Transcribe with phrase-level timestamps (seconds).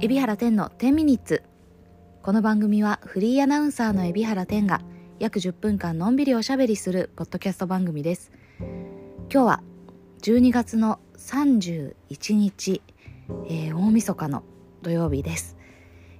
[0.00, 1.42] 海老原天の10ミニッツ。
[2.22, 4.80] この番組はフリーアナウンサーの海老原天が
[5.18, 8.30] 約10分間のんびりおしゃべりするポッドキャスト番組です。
[9.28, 9.62] 今日は
[10.22, 12.80] 12月の31日、
[13.48, 14.44] えー、大晦日の
[14.82, 15.56] 土曜日です、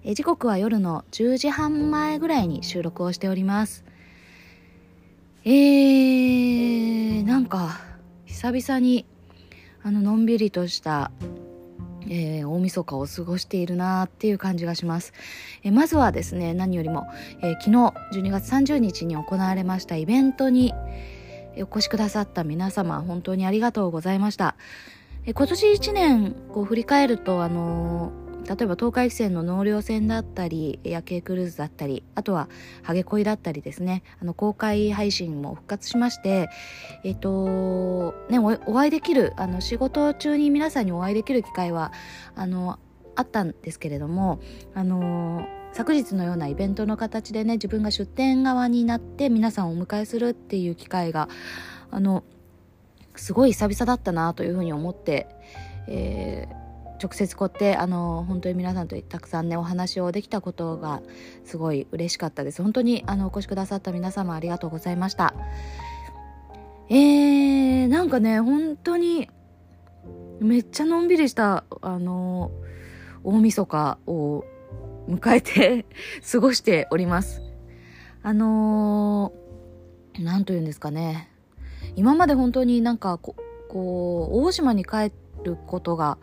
[0.02, 3.84] えー、時刻は夜の10時半前ぐらいに収録をしております。
[5.44, 7.78] えー、なんか
[8.26, 9.06] 久々に
[9.84, 11.12] あののんびりとした
[12.08, 15.12] えー、大晦日を過ごしているなっていう感じがします、
[15.62, 17.06] えー、まずはですね何よりも、
[17.42, 17.70] えー、昨日
[18.18, 20.72] 12月30日に行われましたイベントに
[21.56, 24.54] お越しくださった皆様本当にありがとうございました、
[25.26, 28.12] え今年1年こう振り返るとあの
[28.48, 32.48] 例えば東海汽船の納涼船だったり夜景クルーズだったりあとは
[32.82, 34.02] ハゲ恋だったりですね。
[34.22, 36.48] あの公開配信も復活しまして
[37.04, 41.92] えっ、とねお会いできるあの仕事中に皆さんにお会いできる機会は
[42.34, 42.78] あの
[43.16, 44.40] あったんですけれども
[44.74, 51.28] あの昨日のようなイベントの形でね自分が出店側になって皆さんをお迎えするっていう機会が
[51.90, 52.24] あの
[53.14, 55.26] すごい久々だったなというふうに思って、
[55.86, 56.67] えー
[57.02, 61.00] 直接こうやってあの本当に皆さんとたくさんねお話をできたことが
[61.44, 62.62] すごい嬉しかったです。
[62.62, 65.34] 本当にあのお越しくださった皆様ありがとうございました。
[66.90, 69.28] えー、なんかね本当に
[70.40, 72.50] めっちゃのんびりしたあの
[73.24, 74.44] 大晦日を
[75.08, 75.86] 迎えて
[76.30, 77.42] 過ごしております。
[78.22, 79.32] あの
[80.18, 81.30] 何と言うんですかね。
[81.96, 83.36] 今まで本当になんかこ
[83.68, 85.12] こう大島に帰
[85.44, 86.18] ることが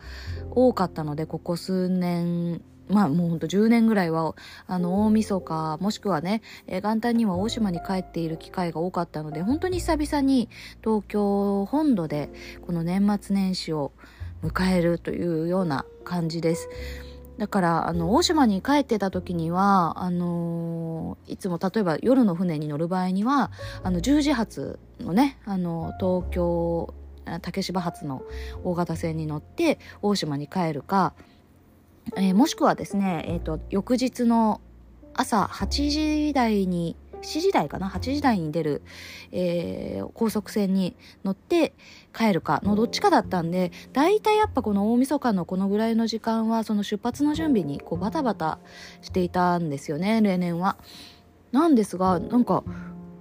[0.56, 4.34] 多かったのでここ数年まあもうほんと10年ぐらいは
[4.66, 10.48] あの大晦日もしくはね、元旦には大島に帰っている機会が多かったので本当に久々に
[10.82, 12.30] 東京本土で
[12.64, 13.92] この年末年始を
[14.42, 16.68] 迎えるというような感じです。
[17.38, 23.50] だからあの大島に帰ってた時にはあのー、いつも例えば夜の船に乗る場合には
[23.82, 26.94] あの10時発のねあの東京
[27.42, 28.22] 竹芝発の
[28.64, 31.14] 大型船に乗って大島に帰るか、
[32.16, 34.60] えー、もしくはですね、えーと、翌日の
[35.14, 38.82] 朝8時台に7時台かな？8時台に出る、
[39.32, 40.94] えー、高速船に
[41.24, 41.72] 乗って
[42.14, 48.58] 帰るかのどっちかだったんで大体やっぱこの大晦日のこのぐらいの時間はその出発の準備にこうバタバタ
[49.02, 50.76] していたんですよね例年は。
[51.52, 52.64] なんですがなんか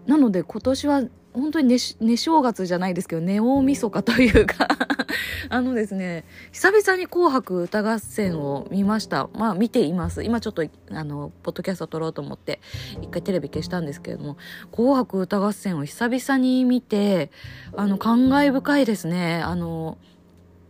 [0.05, 1.03] なので今年は
[1.35, 4.67] 本当に寝寝正月じゃないですけど、寝大晦日というか
[5.49, 9.29] あのですね、久々に紅白歌合戦を見ました。
[9.33, 10.23] まあ見ています。
[10.23, 12.61] 今ちょっと、あの、ポッドキャスト撮ろうと思って、
[13.01, 14.37] 一回テレビ消したんですけれども、
[14.71, 17.31] 紅白歌合戦を久々に見て、
[17.75, 19.41] あの、感慨深いですね。
[19.43, 19.97] あの、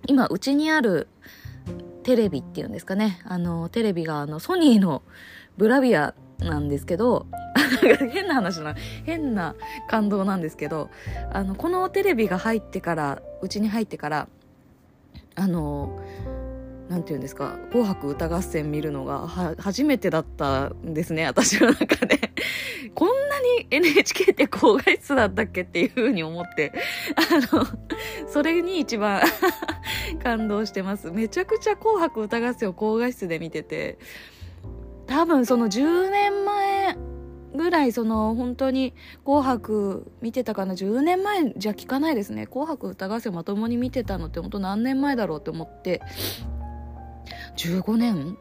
[0.08, 1.08] 今、うちにある
[2.03, 3.22] テレビっていうんですかね。
[3.26, 5.02] あの、テレビが、あの、ソニーの
[5.58, 7.28] ブラビアなんですけど、
[8.12, 8.75] 変な話な、
[9.06, 9.56] 変な
[9.88, 10.90] 感動なんですけど、
[11.31, 14.28] あの、このテレビが入ってから、うちに入ってから、
[15.35, 16.00] あの、
[16.90, 22.19] なんて言うんですか、紅白歌合戦見るのが初めてだったんですね、私の中で。
[22.94, 26.73] こんなに NHK って高画質だったっけっていう風に思って、
[27.16, 27.66] あの、
[28.28, 29.22] それに一番
[30.22, 31.12] 感動してます。
[31.12, 33.97] めちゃくちゃ紅白歌合戦を高画質で見てて、
[35.08, 36.98] 多分その10年前
[37.56, 38.94] ぐらいその本当に
[39.24, 40.74] 「紅白」見てたかな。
[40.74, 46.02] 10年前じゃ聞かないですね「紅白歌合戦」まともに見てたのって本当何年前だろうって思って。
[47.58, 48.38] 15年？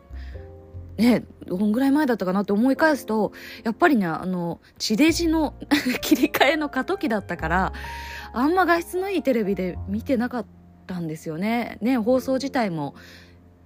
[0.97, 3.33] ねどんぐらい前だったかなって思い返すと
[3.65, 5.55] やっぱりねあの地デジの
[6.01, 7.73] 切り替えの過渡期だったから
[8.33, 10.47] あんま画質のいいテレビで見てなかっ
[10.87, 11.79] たんですよね。
[11.81, 12.95] ね放送自体も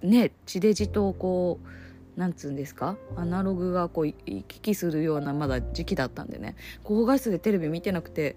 [0.02, 1.68] ね地デジとこう
[2.18, 2.96] なんつうんですか？
[3.16, 6.56] アナログがこう行き来するようなまだ時期だったんでね。
[6.82, 8.36] 高画質でテレビ見てなくて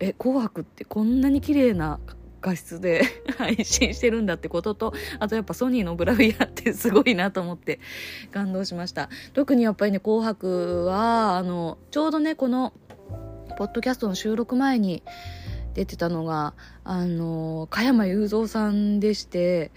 [0.00, 1.98] え紅白ってこんなに綺麗な
[2.42, 3.02] 画質で
[3.38, 7.80] 配信してるんだってこととあとやっぱソニーのブラビアって すごいなと思って
[8.32, 9.08] 感動しました。
[9.32, 12.74] 特にやっぱりね紅白はあのちょうどねこの
[13.56, 15.02] ポッドキャストの収録前に
[15.74, 16.52] 出てたのが
[16.84, 19.70] あの加山雄三さんでして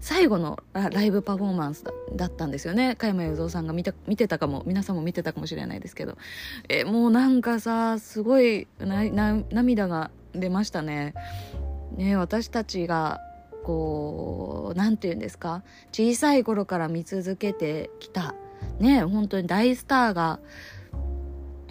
[0.00, 1.84] 最後のライブパフォーマンス
[2.16, 2.96] だったんですよね。
[2.96, 6.16] 加山雄三さんが見た見てたかも皆さんも見てたかもしれないですけど。
[6.68, 11.14] えもうなんかさすごい涙が出ましたね。
[11.96, 13.20] ね私たちが
[13.62, 15.62] こう何て言うんですか？
[15.92, 18.34] 小さい頃から見続けてきた。
[18.78, 20.40] ね本当に大スターが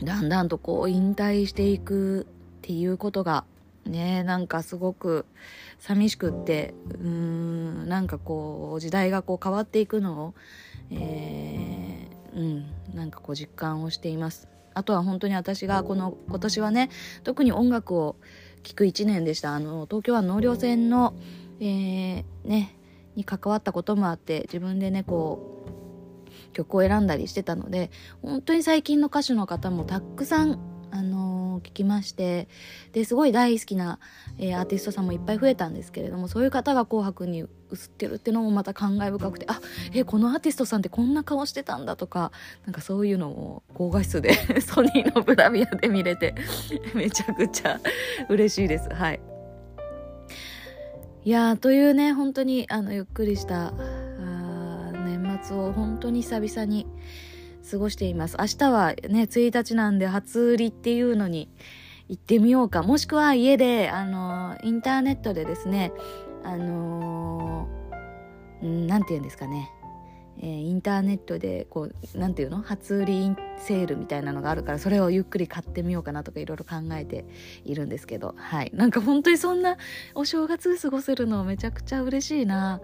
[0.03, 2.25] だんだんとこう引退していくっ
[2.61, 3.43] ていうことが
[3.89, 5.25] ねなんかすごく
[5.79, 10.33] 寂しくってうーんなんかこう時代がこう変わっていくのを、
[10.91, 14.47] えー、うんなんかこう実感をしています。
[14.73, 16.89] あとは本当に私がこの今年はね
[17.23, 18.15] 特に音楽を
[18.63, 19.55] 聴く1年でした。
[19.55, 21.13] あの東京湾納涼船の、
[21.59, 22.75] えー、ね
[23.15, 30.59] に関わったこともあって自分でねこう曲を選んだりしてたので本当に最近の歌手の方もたくさん
[30.91, 31.28] あの
[31.59, 32.47] 聞きまして
[32.93, 33.99] ですごい大好きな、
[34.37, 37.47] えー、アーティストさんもいっぱい増えたんですけれどもそういう方が「紅白」に映っ
[37.97, 39.59] てるっていうのもまた感慨深くてあ
[39.93, 42.31] えこのアーティストさんってこんな顔してたんだとか
[42.65, 46.35] なんかそういうのを高画質で ソニーのブラビアで見れて
[46.95, 47.79] めちゃくちゃ
[48.27, 48.89] 嬉しいです。
[48.89, 49.19] はい。
[51.25, 53.73] いやというね本当にあのゆっくりした
[55.05, 56.87] 年末を本当に久々に
[57.69, 58.37] 過ごしています。
[58.39, 61.49] 明日はね、1日なんで初売りっていうのに
[62.07, 62.83] 行ってみようか。
[62.83, 65.91] もしくは家で、あの、インターネットでですね、
[66.43, 69.71] あのー、なんて言うんですかね。
[70.41, 72.61] えー、インターネットでこうなんていうの？
[72.61, 77.25] 初売りセールみたいなのがあるからそれをゆっくり買ってみようかなとかいろいろ考えて
[77.65, 79.77] いるんですけどはいなんか本当にそんな
[80.15, 82.79] お正月過ごせるのめちゃくちゃ嬉しいな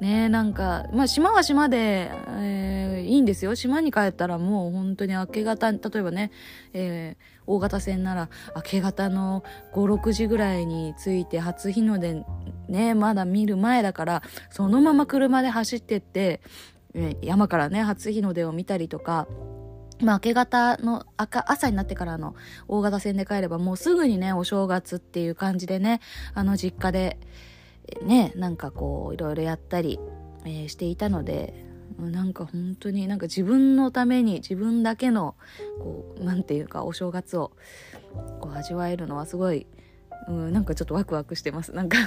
[0.00, 3.54] ねなんか、まあ島は島で、えー、いいんですよ。
[3.54, 6.30] 島に帰ったらもう本当に明け方、例えばね、
[6.72, 9.42] えー、大型船なら明け方の
[9.72, 12.22] 5、6時ぐらいに着いて初日の出
[12.68, 16.40] ね、まだ見る前だから、そのまま車で走ってって、
[16.94, 19.26] えー、山からね、初日の出を見たりとか、
[20.00, 22.34] まあ、明け方の赤、朝になってからの
[22.68, 26.00] 大型船で帰ればもうすぐにね、お正月っていう感じでね、
[26.34, 27.18] あの実家で、
[28.02, 29.98] ねなんかこういろいろやったり、
[30.44, 31.68] えー、していたので
[31.98, 35.34] なんか本当になんか自分のために自分だけの
[35.80, 37.52] こうなんていうかお正月を
[38.40, 39.66] こう味わえるのはすごい、
[40.28, 41.72] うん、なんかちょっとワクワクしてます。
[41.72, 41.98] なんか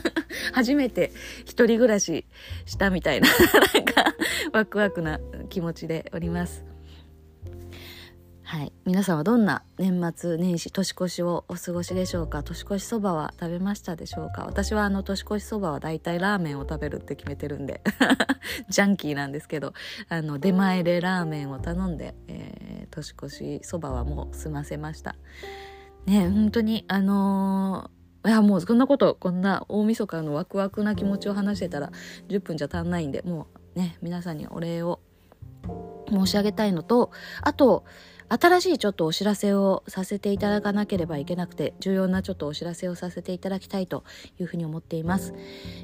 [0.52, 1.12] 初めて
[1.44, 2.26] 一人暮らし
[2.66, 3.28] したみたいな
[3.74, 4.14] なんか
[4.52, 5.18] ワクワクな
[5.48, 6.67] 気持ちでおります。
[8.50, 8.72] はい。
[8.86, 12.42] 皆さんはどんな年末年始、年越しをお過ごしでしょうか？
[12.42, 14.46] 年越しそばは食べましたでしょうか？
[14.46, 17.82] 私はあの年越しそばは大体ラーメンを食べるって決めてるんで
[18.70, 19.74] ジャンキーなんですけど、
[20.08, 25.16] あの、出前でラーメンを頼んで、えー、年越しそばはもう済ませました。
[26.06, 31.92] ね、本当に、あのーいやもうそんなことこんな大晦日のワクワクな気持ちを話してたら
[32.28, 35.00] 10分じゃ足んないんでもうね皆さんにお礼を
[36.10, 37.10] 申し上げたいのと
[37.42, 37.84] あと
[38.28, 44.04] 新しいちょっとお知らせをさせていただかなければいけなくて、重要なちょっとお知らせをさせていただきたいと
[44.38, 45.34] いうふうに思っています。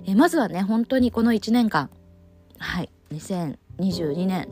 [0.06, 1.90] えまずはね、本当にこの1年間、
[2.58, 4.48] はい、2022年、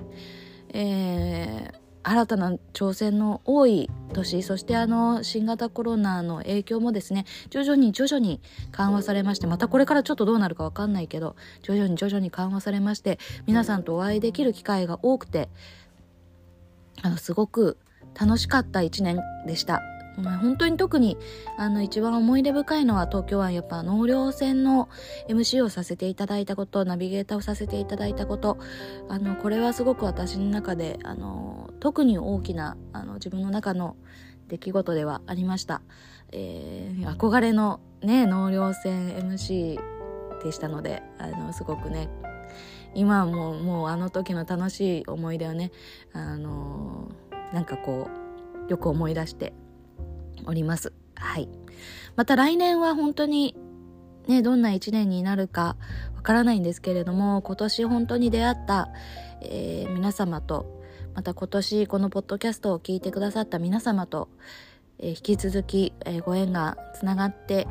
[0.71, 8.41] えー、新たな挑戦の多い年、そしてあの、新型コロナの影響もですね、徐々に徐々に
[8.73, 15.49] 緩和されまして、またこれからちょっとどうなるかわかんないけど、徐々に徐々に緩和されまして、皆さんとお会いできる機会が多くて、
[17.03, 17.79] あのすごく
[18.19, 19.83] 楽しかった1年でした。
[20.17, 21.17] 本当に特に
[21.57, 24.89] あの一番思い出深いのは東京湾やっぱ納涼船の
[25.29, 28.59] MC をさせていただいたことナビゲーターをさせていただいたこと
[29.09, 33.97] あのこれはすごく私の中であの特に大きなあの自分の中の
[34.49, 35.81] 出来事ではありました、
[36.31, 39.81] えー、憧れのね納涼船 MC
[40.43, 42.09] でしたのであのすごくね
[42.95, 45.73] 今はもうもうあの時の楽しい思い出をね
[46.13, 47.11] あの
[47.53, 48.09] なんかこ
[48.69, 49.53] うよく思い出して
[50.47, 50.93] おります。
[51.15, 51.49] はい。
[52.17, 53.57] また来年は本当に
[54.29, 55.77] ねどんな一年になるか
[56.17, 58.91] わからないんですけれども今年本当に出会った、
[59.41, 60.83] えー、皆様と
[61.15, 64.29] また今年このポッドキャストを聞いてくださった皆様と、
[64.99, 67.67] えー、引き続き、えー、ご縁がつながって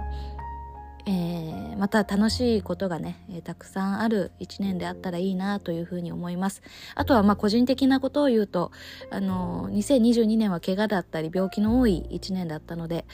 [1.06, 6.62] えー、また楽しいことがね、えー、たくさんある一年であったらいいなというふうに思います。
[6.96, 8.72] あとはまあ個人的なことを言うと、
[9.10, 13.06] あのー、2022年は怪我だったり病気の多い一年だったので、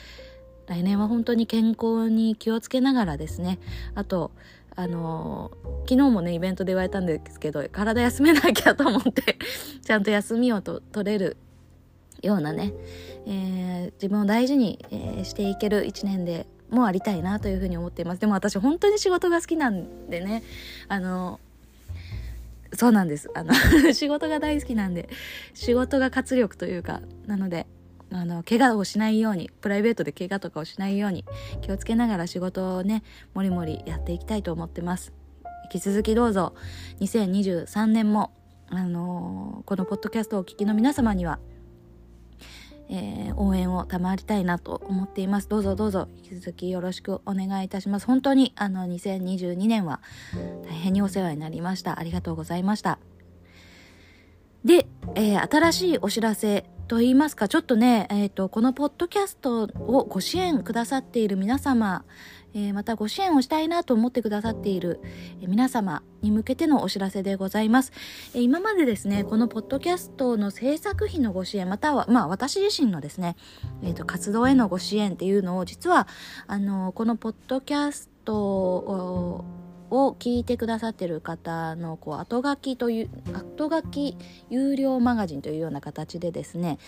[0.66, 3.58] 来年は本当に健康に気をつけながらですね、
[3.94, 4.32] あと、
[4.76, 9.38] あのー、昨日もね、イベントで言われたんですけど、体休めなきゃと思って
[9.82, 11.36] ちゃんと休みをと取れる
[12.22, 12.72] ようなね、
[13.26, 18.20] えー、自分を大事に、えー、していける一年でもありたいなというふうに思っています。
[18.20, 20.42] でも私本当に仕事が好きなんでね。
[20.88, 21.40] あの
[22.74, 23.30] そうなんです。
[23.34, 23.54] あの
[23.94, 25.08] 仕事が大好きなんで
[25.54, 27.66] 仕事が活力というかなので
[28.12, 31.24] あの怪我をしないようにプライベートで怪我とかをしないように
[31.62, 33.02] 気をつけながら仕事をね
[33.34, 35.12] もりもりやっていきたいと思ってます。
[35.72, 36.54] 引き続きどうぞ
[37.00, 38.32] 2023年も
[38.70, 41.38] あのー、このポッドキャストをお聞きの皆様には
[42.90, 45.48] えー、応援を賜りたいなと思っています。
[45.48, 48.06] どうぞどうぞ引き続きよろしくお願いいたします。
[48.06, 50.00] 本当にあの2022年は
[50.64, 51.98] 大変にお世話になりました。
[51.98, 52.98] ありがとうございました。
[54.64, 62.04] で、えー、新しいお知らせと言いますか、ちょっとね、えっ、ー、と、このポッドキャストをご支援くださっている皆様、
[62.54, 65.00] えー、またご支援をしたいなと思ってくださっている、
[65.40, 67.92] 皆様に向けてのお知らせでございます、
[68.34, 73.36] えー、今までですね、このポッドキャストの制作費のご支援、または、まあ私自身のですね、
[73.82, 76.08] えっ、と、活動へのご支援っていうのを、実は、
[76.46, 79.44] あの、このポッドキャストを、
[79.90, 84.16] を聞いてくださってる方のこう後書きという後書き
[84.50, 86.78] 有料マガジンというような形でですね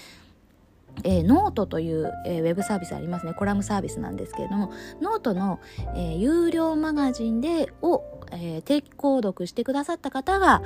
[1.04, 3.34] えー、ノートという、えー、ウェブサービスありますね。
[3.34, 5.60] コラムサービスなんですけれどもノートの、
[5.94, 8.02] えー、有料マガジンでを、
[8.32, 10.62] えー、定期購読してくださった方が、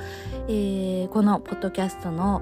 [0.47, 2.41] えー、このポッドキャストの、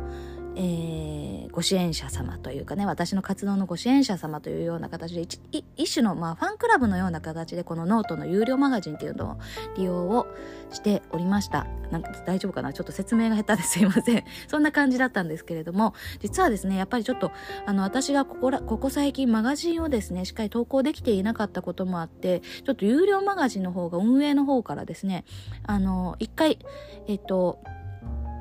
[0.56, 9.38] えー、ご支援者様というかね、私の活動のご支援者様というような形で、一種の、まあ、ファンクラブのような形で、このノートの有料マガジンっていうのを
[9.78, 10.28] 利用を
[10.72, 11.66] しておりました。
[11.92, 12.74] なんか大丈夫かな？
[12.74, 14.24] ちょっと説明が下手ですいません。
[14.48, 17.32] そんな感じだったんですけれども、実はですね、やっぱりちょっと、
[17.66, 25.26] あの、私がここら、ここ最近マガジンをですね、しっかり投稿できていなかったこともあって、ちょっと有料マガジンの方が運営の方からですね、
[25.64, 26.60] あの、一回、
[27.08, 27.60] えっと、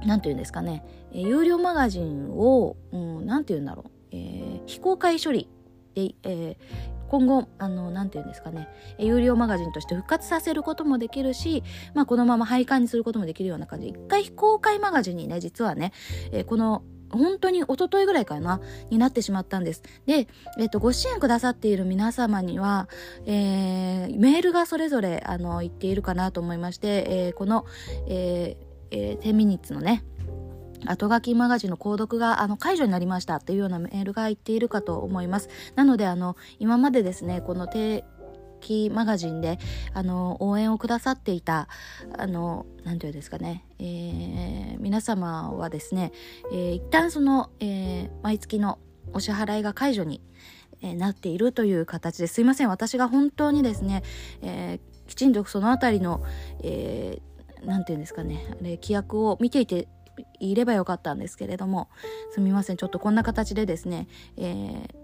[0.06, 5.48] なんて言うんですかね、え有料マガジンを、うん、なんて言うんだろう、えー、非公開処理
[5.94, 6.56] で、えー、
[7.08, 11.62] 今後、あの、なんて言うんですかね、え有料マガジンとして復活させることもできるし、
[11.94, 13.92] まあ、このまま廃刊にすることもできるような感じ。
[13.92, 15.92] で、一回非公開マガジンにね、実はね、
[16.32, 19.82] えー、この、本当に一昨日ぐらいかな、になってしまったんです。
[20.06, 20.26] で、
[20.58, 22.88] えっ、と、ご支援くださっている皆様には、
[23.26, 27.66] えー、メールがそれぞれ、あの、言っているかなと思いまして、えー、この、
[28.06, 30.04] えー、えー、10ミニッツのね、
[30.86, 35.48] 後書きマガジンの購読があの解除になりましたっていうようなメールが言っているかと思います。
[35.76, 38.04] なのであの今までですねこの定
[38.60, 39.58] 期マガジンで
[39.92, 41.68] あの応援をくださっていた
[42.16, 46.12] あの何て言うんですかね、えー、皆様はですね、
[46.52, 48.78] えー、一旦その、えー、毎月の
[49.12, 50.22] お支払いが解除に、
[50.80, 54.02] えなっているという形ですいません私が本当にですね、
[54.42, 56.24] えきちんとそのあたりの、
[56.62, 59.86] えー、て言うんですかねあれ規約を見ていて
[60.40, 61.88] いればよかったんですけれども
[62.32, 62.76] すみません。
[62.76, 65.02] ちょっとこんな形でですね、えー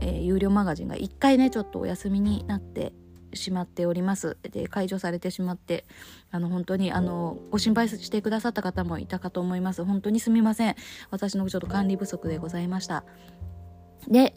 [0.00, 2.92] えー、有料マガジンが1回ねちょっとお休みになって
[3.34, 4.36] しまっております。
[4.42, 5.84] で解除されてしまって
[6.30, 9.84] あの本当にあのご心配してくださった方もいたかと思います。
[9.84, 10.76] 本当にすみません。
[11.10, 13.04] 私のちょっと管理不足でございました。
[14.08, 14.34] で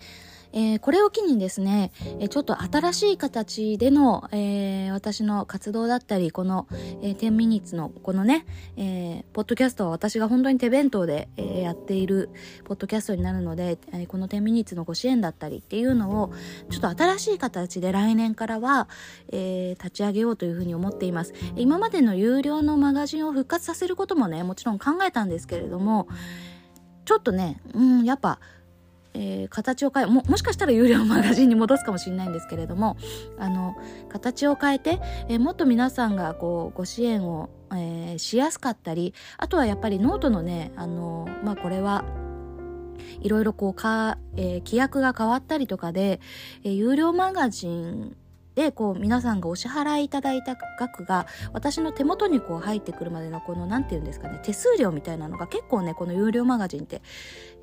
[0.55, 6.67] えー、これを機にですね、えちょっと新しい形での、えー、私の活動だったり、この、
[7.01, 8.45] えー、10ミニッツのこのね、
[8.77, 12.29] えー、ポッドキャストは私が本当に手弁当で、え、やっている
[12.63, 16.31] ポッドキャストになるので、え、この10ミニッツのご支援だったりっていうのを、
[16.69, 18.87] ちょっと新しい形で来年からは、
[19.33, 21.33] え、立ち上げようというふうに思っています。
[21.57, 26.07] 今までの有料のマガジンを復活させることもね、もちろん考えたんですけれども、
[27.03, 28.39] ちょっとね、うん、やっぱ、
[29.15, 32.97] えー、形を変えももしかしたら有料マガジンに戻すかもしれないんですけれども
[33.39, 33.75] あの
[34.09, 42.03] 形を変えて、えー、もっと皆さんがこうご支援を、えー、しやすかったりあとはやっぱりノートのねあのまあこれは
[43.21, 46.19] いろいろこうか、え、規約が変わったりとかで、
[46.63, 48.15] え、有料マガジン
[48.55, 57.01] で、こう、皆さんがお支払いいただいた額が、私の手元にこう入ってくるまでの、この、なんて言うんですかね、手数料みたいなのが結構ね、この有料マガジンって、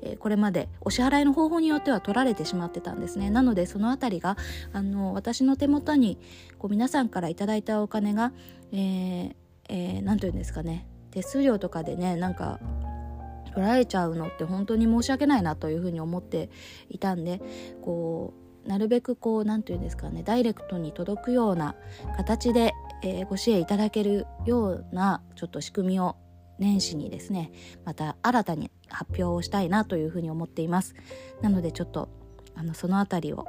[0.01, 3.31] えー、これまでお支払いの方法によっては取られてしまってたんですね。
[3.31, 4.37] なので、そのあたりが、
[4.71, 6.19] あの、私の手元に、
[6.59, 8.31] こう、皆さんからいただいたお金が、
[8.71, 9.35] えー、
[9.69, 12.59] えー、て言うんですかね、手数料とかでね、なんか、
[13.53, 16.49] 取られちゃうのって本当に申し訳ないなというふうに思って
[16.89, 17.39] いたんで
[17.83, 21.75] こうなるべくこう何て言うんですかねダイレクトに届くような
[22.17, 26.15] 形で、えー、ご支援いただけるようなちょっと仕組みを
[26.59, 27.51] 年始にですね
[27.83, 30.95] また新たに発表をしたいなというふうに思っています。
[31.41, 32.09] なのでちょっと
[32.55, 33.45] あのそのあたりを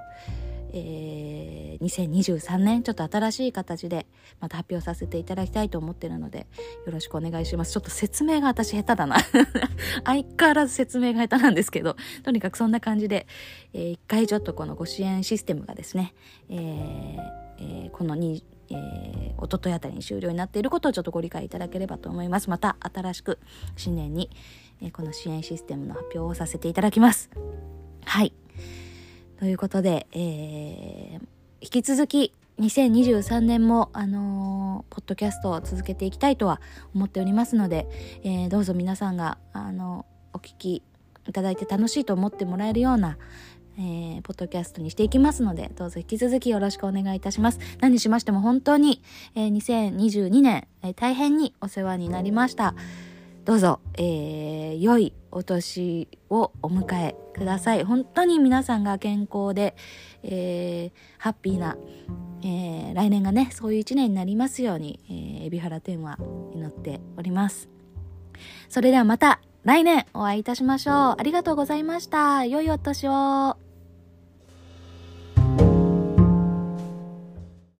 [0.76, 4.06] えー、2023年ちょっと新しい形で
[4.40, 6.48] また発表させていただきたいと思ってるので
[6.84, 9.16] よろしくお願いしますちょっと説明が私下手だな
[10.04, 13.28] 相変わらず説明が下手なんですけどとにかくそんな感じで、
[13.72, 16.12] えー、一回ちょっとこのご支援システムがですね、
[16.50, 22.48] えーえー、この2えー、おとといあたりに終了になっていることをちょっとご理解いただければと思います。
[22.48, 23.38] また新しく
[23.76, 24.30] 新年に、
[24.80, 27.30] えー、この支援システムの発表をさせていただきます。
[28.06, 28.32] はい。
[29.38, 31.26] ということで、えー、
[31.60, 36.60] 引き続き2023年も、あのー、ポッドキャストを続けていきたいとは
[36.94, 37.86] 思っておりますので、
[38.22, 40.82] えー、どうぞ皆さんが、あのお聞き
[41.26, 43.18] いただいて楽しいと思ってもらえるような、
[43.78, 47.58] えー、ポッドキャストにしていきますので、どうぞ引き続きよろしくお願いいたします。
[47.80, 49.02] 何しましても本当に、
[49.34, 52.74] えー、2022年、えー、大変にお世話になりました。
[53.44, 57.84] どうぞ、えー、良いお年をお迎えください。
[57.84, 59.76] 本当に皆さんが健康で、
[60.22, 61.76] えー、ハッピーな、
[62.42, 66.18] えー、来年がね、そういう一年になりますように、えー、海老原天は
[66.54, 67.68] 祈っております。
[68.70, 70.94] それではまた来年お会いいたしましょう。
[70.94, 72.46] ありがとうございました。
[72.46, 73.63] 良いお年を。